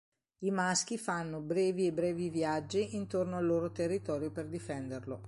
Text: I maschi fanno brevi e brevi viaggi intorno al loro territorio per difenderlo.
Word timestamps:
I 0.39 0.49
maschi 0.49 0.97
fanno 0.97 1.41
brevi 1.41 1.85
e 1.85 1.93
brevi 1.93 2.31
viaggi 2.31 2.95
intorno 2.95 3.37
al 3.37 3.45
loro 3.45 3.71
territorio 3.71 4.31
per 4.31 4.47
difenderlo. 4.47 5.19